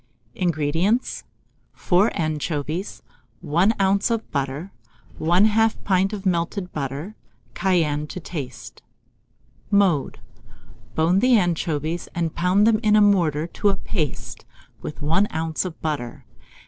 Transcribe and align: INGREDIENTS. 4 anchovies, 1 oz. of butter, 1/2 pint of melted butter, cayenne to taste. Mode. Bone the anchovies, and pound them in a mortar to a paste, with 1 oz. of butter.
INGREDIENTS. 0.33 1.25
4 1.73 2.09
anchovies, 2.19 3.03
1 3.41 3.75
oz. 3.79 4.09
of 4.09 4.31
butter, 4.31 4.71
1/2 5.19 5.83
pint 5.83 6.11
of 6.11 6.25
melted 6.25 6.73
butter, 6.73 7.13
cayenne 7.53 8.07
to 8.07 8.19
taste. 8.19 8.81
Mode. 9.69 10.19
Bone 10.95 11.19
the 11.19 11.37
anchovies, 11.37 12.09
and 12.15 12.33
pound 12.33 12.65
them 12.65 12.79
in 12.81 12.95
a 12.95 12.99
mortar 13.01 13.45
to 13.45 13.69
a 13.69 13.75
paste, 13.77 14.43
with 14.81 15.03
1 15.03 15.27
oz. 15.27 15.65
of 15.65 15.79
butter. 15.83 16.25